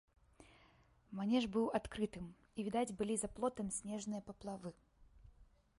[1.19, 2.25] Манеж быў адкрытым,
[2.59, 4.71] і відаць былі за плотам снежныя паплавы.